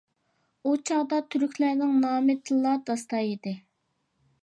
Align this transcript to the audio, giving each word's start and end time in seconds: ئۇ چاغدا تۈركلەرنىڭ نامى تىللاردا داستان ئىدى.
ئۇ 0.69 0.73
چاغدا 0.91 1.19
تۈركلەرنىڭ 1.35 1.95
نامى 2.07 2.39
تىللاردا 2.49 2.91
داستان 2.91 3.25
ئىدى. 3.31 3.59